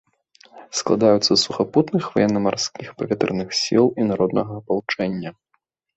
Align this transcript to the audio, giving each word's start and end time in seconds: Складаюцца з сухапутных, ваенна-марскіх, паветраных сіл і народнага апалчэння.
Складаюцца 0.79 1.27
з 1.33 1.37
сухапутных, 1.47 2.03
ваенна-марскіх, 2.15 2.87
паветраных 3.03 3.49
сіл 3.61 3.85
і 4.03 4.11
народнага 4.11 4.51
апалчэння. 4.63 5.29